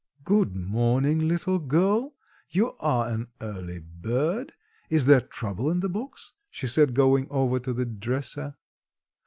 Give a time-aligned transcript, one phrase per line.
[0.23, 2.15] "Good morning, little girl,
[2.49, 4.53] you are an early bird;
[4.89, 8.55] is there trouble in the box?" she said going over to the dresser.